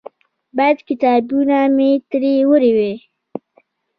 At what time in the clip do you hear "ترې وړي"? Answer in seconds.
2.09-2.71